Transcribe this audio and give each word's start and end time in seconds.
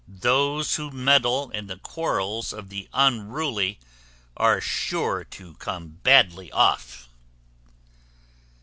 "Those 0.07 0.77
who 0.77 0.89
meddle 0.89 1.51
in 1.51 1.67
the 1.67 1.77
quarrels 1.77 2.53
of 2.53 2.69
the 2.69 2.89
unruly 2.91 3.79
are 4.35 4.59
sure 4.59 5.23
to 5.25 5.53
come 5.57 5.89
badly 6.01 6.51
off." 6.51 7.07